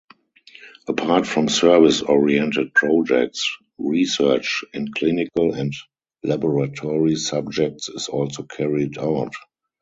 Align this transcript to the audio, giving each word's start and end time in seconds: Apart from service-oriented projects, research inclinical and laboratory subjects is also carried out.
Apart 0.87 1.27
from 1.27 1.47
service-oriented 1.47 2.73
projects, 2.73 3.55
research 3.77 4.65
inclinical 4.73 5.53
and 5.53 5.71
laboratory 6.23 7.15
subjects 7.15 7.87
is 7.87 8.07
also 8.07 8.41
carried 8.41 8.97
out. 8.97 9.35